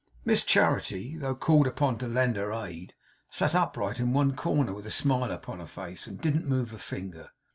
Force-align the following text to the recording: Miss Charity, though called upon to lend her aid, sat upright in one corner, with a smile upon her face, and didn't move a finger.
Miss 0.25 0.41
Charity, 0.41 1.15
though 1.15 1.35
called 1.35 1.67
upon 1.67 1.99
to 1.99 2.07
lend 2.07 2.35
her 2.35 2.51
aid, 2.51 2.95
sat 3.29 3.53
upright 3.53 3.99
in 3.99 4.13
one 4.13 4.35
corner, 4.35 4.73
with 4.73 4.87
a 4.87 4.89
smile 4.89 5.29
upon 5.31 5.59
her 5.59 5.67
face, 5.67 6.07
and 6.07 6.19
didn't 6.19 6.49
move 6.49 6.73
a 6.73 6.79
finger. 6.79 7.29